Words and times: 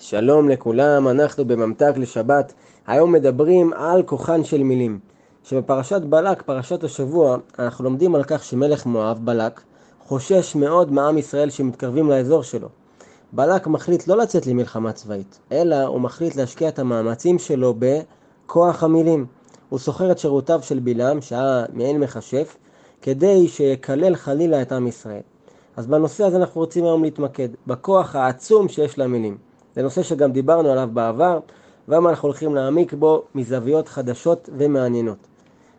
שלום 0.00 0.48
לכולם, 0.48 1.08
אנחנו 1.08 1.44
בממתק 1.44 1.92
לשבת. 1.96 2.52
היום 2.86 3.12
מדברים 3.12 3.72
על 3.72 4.02
כוחן 4.02 4.44
של 4.44 4.62
מילים. 4.62 4.98
שבפרשת 5.44 6.00
בלק, 6.00 6.42
פרשת 6.42 6.84
השבוע, 6.84 7.36
אנחנו 7.58 7.84
לומדים 7.84 8.14
על 8.14 8.24
כך 8.24 8.44
שמלך 8.44 8.86
מואב, 8.86 9.18
בלק, 9.24 9.60
חושש 10.00 10.54
מאוד 10.54 10.92
מעם 10.92 11.18
ישראל 11.18 11.50
שמתקרבים 11.50 12.10
לאזור 12.10 12.42
שלו. 12.42 12.68
בלק 13.32 13.66
מחליט 13.66 14.08
לא 14.08 14.16
לצאת 14.16 14.46
למלחמה 14.46 14.92
צבאית, 14.92 15.40
אלא 15.52 15.82
הוא 15.82 16.00
מחליט 16.00 16.36
להשקיע 16.36 16.68
את 16.68 16.78
המאמצים 16.78 17.38
שלו 17.38 17.74
בכוח 17.78 18.82
המילים. 18.82 19.26
הוא 19.68 19.78
שוכר 19.78 20.10
את 20.12 20.18
שירותיו 20.18 20.60
של 20.62 20.78
בלעם, 20.78 21.20
שהיה 21.20 21.64
מעין 21.72 22.00
מכשף, 22.00 22.56
כדי 23.02 23.48
שיקלל 23.48 24.16
חלילה 24.16 24.62
את 24.62 24.72
עם 24.72 24.86
ישראל. 24.86 25.22
אז 25.76 25.86
בנושא 25.86 26.24
הזה 26.24 26.36
אנחנו 26.36 26.60
רוצים 26.60 26.84
היום 26.84 27.04
להתמקד, 27.04 27.48
בכוח 27.66 28.16
העצום 28.16 28.68
שיש 28.68 28.98
למילים. 28.98 29.46
זה 29.76 29.82
נושא 29.82 30.02
שגם 30.02 30.32
דיברנו 30.32 30.70
עליו 30.70 30.88
בעבר, 30.92 31.38
והיום 31.88 32.08
אנחנו 32.08 32.28
הולכים 32.28 32.54
להעמיק 32.54 32.92
בו 32.92 33.22
מזוויות 33.34 33.88
חדשות 33.88 34.50
ומעניינות. 34.58 35.18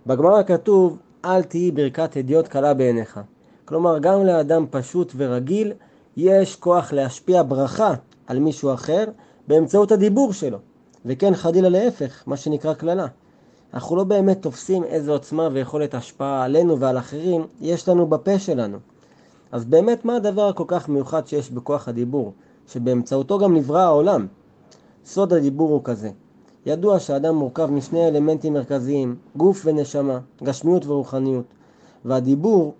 בגמרא 0.07 0.43
כתוב, 0.43 0.97
אל 1.25 1.43
תהי 1.43 1.71
ברכת 1.71 2.17
הדיוט 2.17 2.47
קלה 2.47 2.73
בעיניך. 2.73 3.19
כלומר, 3.65 3.99
גם 3.99 4.25
לאדם 4.25 4.65
פשוט 4.69 5.13
ורגיל, 5.15 5.73
יש 6.17 6.55
כוח 6.55 6.93
להשפיע 6.93 7.43
ברכה 7.47 7.93
על 8.27 8.39
מישהו 8.39 8.73
אחר 8.73 9.03
באמצעות 9.47 9.91
הדיבור 9.91 10.33
שלו. 10.33 10.57
וכן 11.05 11.35
חלילה 11.35 11.69
להפך, 11.69 12.23
מה 12.27 12.37
שנקרא 12.37 12.73
קללה. 12.73 13.05
אנחנו 13.73 13.95
לא 13.95 14.03
באמת 14.03 14.41
תופסים 14.41 14.83
איזו 14.83 15.11
עוצמה 15.11 15.49
ויכולת 15.51 15.93
השפעה 15.93 16.43
עלינו 16.43 16.79
ועל 16.79 16.97
אחרים 16.97 17.47
יש 17.61 17.89
לנו 17.89 18.07
בפה 18.07 18.39
שלנו. 18.39 18.77
אז 19.51 19.65
באמת 19.65 20.05
מה 20.05 20.15
הדבר 20.15 20.47
הכל 20.47 20.63
כך 20.67 20.89
מיוחד 20.89 21.27
שיש 21.27 21.51
בכוח 21.51 21.87
הדיבור? 21.87 22.33
שבאמצעותו 22.67 23.39
גם 23.39 23.55
נברא 23.55 23.81
העולם. 23.81 24.27
סוד 25.05 25.33
הדיבור 25.33 25.69
הוא 25.69 25.81
כזה. 25.83 26.09
ידוע 26.65 26.99
שהאדם 26.99 27.35
מורכב 27.35 27.71
משני 27.71 28.07
אלמנטים 28.07 28.53
מרכזיים, 28.53 29.15
גוף 29.35 29.61
ונשמה, 29.65 30.19
גשמיות 30.43 30.85
ורוחניות. 30.85 31.45
והדיבור 32.05 32.73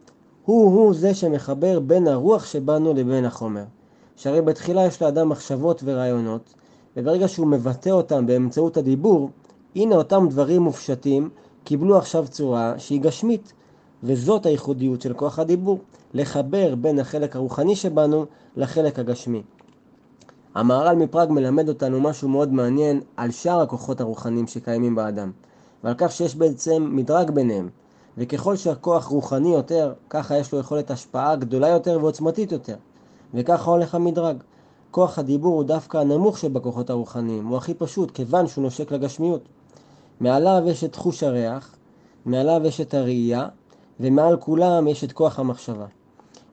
הוא-הוא 0.46 0.94
זה 0.94 1.14
שמחבר 1.14 1.80
בין 1.80 2.08
הרוח 2.08 2.46
שבנו 2.46 2.94
לבין 2.94 3.26
החומר. 3.26 3.64
שהרי 4.16 4.42
בתחילה 4.42 4.86
יש 4.86 5.02
לאדם 5.02 5.30
מחשבות 5.30 5.82
ורעיונות, 5.86 6.54
וברגע 6.98 7.28
שהוא 7.28 7.48
מבטא 7.48 7.90
אותם 7.90 8.26
באמצעות 8.26 8.78
הדיבור, 8.78 9.30
הנה 9.76 9.96
אותם 9.96 10.28
דברים 10.30 10.62
מופשטים 10.62 11.30
קיבלו 11.64 11.98
עכשיו 11.98 12.28
צורה 12.28 12.74
שהיא 12.78 13.02
גשמית. 13.02 13.54
וזאת 14.04 14.46
הייחודיות 14.46 15.02
של 15.02 15.14
כוח 15.14 15.40
הדיבור, 15.40 15.80
לחבר 16.14 16.76
בין 16.76 17.00
החלק 17.00 17.36
הרוחני 17.36 17.76
שבנו 17.76 18.26
לחלק 18.56 19.00
הגשמי. 19.00 19.44
המהר"ל 20.56 20.96
מפראג 20.96 21.32
מלמד 21.32 21.70
אותנו 21.70 22.02
משהו 22.02 22.30
מאוד 22.30 22.54
מעניין 22.54 23.02
על 23.18 23.32
שאר 23.32 23.62
הכוחות 23.62 24.02
הרוחניים 24.02 24.48
שקיימים 24.48 24.96
באדם, 24.96 25.32
ועל 25.84 25.94
כך 25.98 26.12
שיש 26.12 26.36
בעצם 26.36 26.90
מדרג 26.92 27.32
ביניהם, 27.32 27.70
וככל 28.18 28.56
שהכוח 28.56 29.06
רוחני 29.06 29.54
יותר, 29.54 29.94
ככה 30.10 30.38
יש 30.38 30.52
לו 30.54 30.60
יכולת 30.60 30.92
השפעה 30.92 31.36
גדולה 31.36 31.68
יותר 31.68 32.00
ועוצמתית 32.02 32.52
יותר, 32.52 32.76
וככה 33.34 33.72
הולך 33.72 33.96
המדרג. 33.96 34.38
כוח 34.92 35.20
הדיבור 35.20 35.56
הוא 35.56 35.64
דווקא 35.64 35.98
הנמוך 35.98 36.38
שבכוחות 36.38 36.90
הרוחניים, 36.90 37.46
הוא 37.46 37.58
הכי 37.58 37.74
פשוט, 37.74 38.12
כיוון 38.12 38.48
שהוא 38.48 38.64
נושק 38.64 38.92
לגשמיות. 38.92 39.42
מעליו 40.20 40.64
יש 40.66 40.84
את 40.84 40.96
חוש 40.96 41.24
הריח, 41.24 41.76
מעליו 42.26 42.62
יש 42.66 42.82
את 42.82 42.94
הראייה, 42.94 43.48
ומעל 44.00 44.38
כולם 44.38 44.88
יש 44.88 45.04
את 45.04 45.12
כוח 45.12 45.40
המחשבה. 45.40 45.86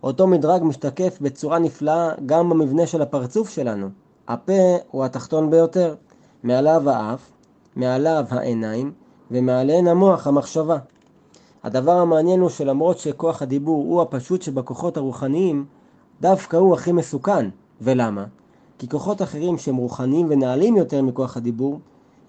אותו 0.05 0.27
מדרג 0.27 0.63
משתקף 0.63 1.19
בצורה 1.21 1.59
נפלאה 1.59 2.11
גם 2.27 2.51
במבנה 2.51 2.87
של 2.87 3.03
הפרצוף 3.03 3.51
שלנו. 3.51 3.89
הפה 4.29 4.77
הוא 4.91 5.05
התחתון 5.05 5.51
ביותר, 5.51 5.95
מעליו 6.43 6.91
האף, 6.91 7.31
מעליו 7.77 8.25
העיניים, 8.31 8.93
ומעליהן 9.31 9.87
המוח, 9.87 10.27
המחשבה. 10.27 10.77
הדבר 11.63 11.93
המעניין 11.93 12.41
הוא 12.41 12.49
שלמרות 12.49 12.99
שכוח 12.99 13.43
הדיבור 13.43 13.85
הוא 13.85 14.03
הפשוט 14.03 14.43
שבכוחות 14.43 14.97
הרוחניים, 14.97 15.65
דווקא 16.21 16.57
הוא 16.57 16.75
הכי 16.75 16.93
מסוכן. 16.93 17.49
ולמה? 17.81 18.25
כי 18.79 18.89
כוחות 18.89 19.23
אחרים 19.23 19.59
שהם 19.59 19.77
רוחניים 19.77 20.27
ונעלים 20.31 20.77
יותר 20.77 21.03
מכוח 21.03 21.37
הדיבור, 21.37 21.81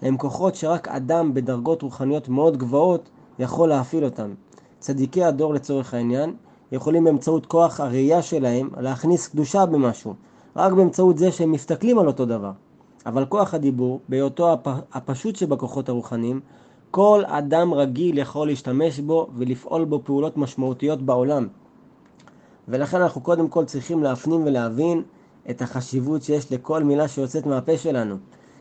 הם 0.02 0.16
כוחות 0.16 0.54
שרק 0.54 0.88
אדם 0.88 1.34
בדרגות 1.34 1.82
רוחניות 1.82 2.28
מאוד 2.28 2.56
גבוהות 2.56 3.08
יכול 3.38 3.68
להפעיל 3.68 4.04
אותם. 4.04 4.34
צדיקי 4.78 5.24
הדור 5.24 5.54
לצורך 5.54 5.94
העניין, 5.94 6.34
יכולים 6.72 7.04
באמצעות 7.04 7.46
כוח 7.46 7.80
הראייה 7.80 8.22
שלהם 8.22 8.70
להכניס 8.80 9.28
קדושה 9.28 9.66
במשהו, 9.66 10.14
רק 10.56 10.72
באמצעות 10.72 11.18
זה 11.18 11.32
שהם 11.32 11.52
מסתכלים 11.52 11.98
על 11.98 12.06
אותו 12.06 12.26
דבר. 12.26 12.52
אבל 13.06 13.24
כוח 13.24 13.54
הדיבור, 13.54 14.00
בהיותו 14.08 14.52
הפ... 14.52 14.68
הפשוט 14.92 15.36
שבכוחות 15.36 15.88
הרוחניים, 15.88 16.40
כל 16.90 17.22
אדם 17.26 17.74
רגיל 17.74 18.18
יכול 18.18 18.46
להשתמש 18.46 19.00
בו 19.00 19.26
ולפעול 19.36 19.84
בו 19.84 20.00
פעולות 20.04 20.36
משמעותיות 20.36 21.02
בעולם. 21.02 21.48
ולכן 22.68 23.00
אנחנו 23.00 23.20
קודם 23.20 23.48
כל 23.48 23.64
צריכים 23.64 24.02
להפנים 24.02 24.42
ולהבין 24.44 25.02
את 25.50 25.62
החשיבות 25.62 26.22
שיש 26.22 26.52
לכל 26.52 26.84
מילה 26.84 27.08
שיוצאת 27.08 27.46
מהפה 27.46 27.76
שלנו. 27.76 28.16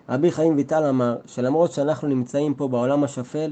רבי 0.09 0.31
חיים 0.31 0.55
ויטל 0.55 0.85
אמר 0.85 1.17
שלמרות 1.25 1.72
שאנחנו 1.72 2.07
נמצאים 2.07 2.53
פה 2.53 2.67
בעולם 2.67 3.03
השפל, 3.03 3.51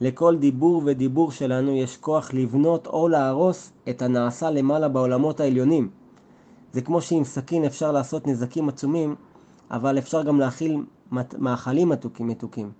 לכל 0.00 0.36
דיבור 0.36 0.82
ודיבור 0.84 1.30
שלנו 1.30 1.72
יש 1.76 1.96
כוח 1.96 2.34
לבנות 2.34 2.86
או 2.86 3.08
להרוס 3.08 3.72
את 3.88 4.02
הנעשה 4.02 4.50
למעלה 4.50 4.88
בעולמות 4.88 5.40
העליונים. 5.40 5.88
זה 6.72 6.80
כמו 6.80 7.00
שעם 7.00 7.24
סכין 7.24 7.64
אפשר 7.64 7.92
לעשות 7.92 8.26
נזקים 8.26 8.68
עצומים, 8.68 9.14
אבל 9.70 9.98
אפשר 9.98 10.22
גם 10.22 10.40
להכיל 10.40 10.84
מאכלים 11.38 11.88
מתוקים 11.88 12.28
מתוקים. 12.28 12.70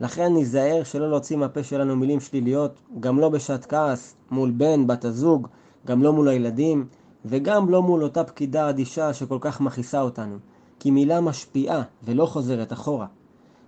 לכן 0.00 0.34
ניזהר 0.34 0.84
שלא 0.84 1.10
להוציא 1.10 1.36
מהפה 1.36 1.62
שלנו 1.62 1.96
מילים 1.96 2.20
שליליות, 2.20 2.80
גם 3.00 3.18
לא 3.18 3.28
בשעת 3.28 3.66
כעס, 3.66 4.14
מול 4.30 4.50
בן, 4.50 4.86
בת 4.86 5.04
הזוג, 5.04 5.48
גם 5.86 6.02
לא 6.02 6.12
מול 6.12 6.28
הילדים, 6.28 6.86
וגם 7.24 7.70
לא 7.70 7.82
מול 7.82 8.02
אותה 8.02 8.24
פקידה 8.24 8.70
אדישה 8.70 9.14
שכל 9.14 9.38
כך 9.40 9.60
מכעיסה 9.60 10.00
אותנו. 10.00 10.36
כי 10.80 10.90
מילה 10.90 11.20
משפיעה 11.20 11.82
ולא 12.04 12.26
חוזרת 12.26 12.72
אחורה. 12.72 13.06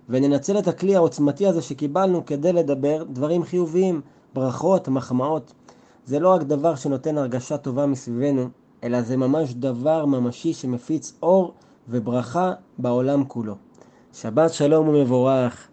וננצל 0.09 0.59
את 0.59 0.67
הכלי 0.67 0.95
העוצמתי 0.95 1.47
הזה 1.47 1.61
שקיבלנו 1.61 2.25
כדי 2.25 2.53
לדבר 2.53 3.03
דברים 3.03 3.43
חיוביים, 3.43 4.01
ברכות, 4.33 4.87
מחמאות. 4.87 5.53
זה 6.05 6.19
לא 6.19 6.29
רק 6.29 6.43
דבר 6.43 6.75
שנותן 6.75 7.17
הרגשה 7.17 7.57
טובה 7.57 7.85
מסביבנו, 7.85 8.49
אלא 8.83 9.01
זה 9.01 9.17
ממש 9.17 9.53
דבר 9.53 10.05
ממשי 10.05 10.53
שמפיץ 10.53 11.13
אור 11.23 11.53
וברכה 11.89 12.53
בעולם 12.77 13.25
כולו. 13.25 13.55
שבת 14.13 14.53
שלום 14.53 14.87
ומבורך. 14.87 15.70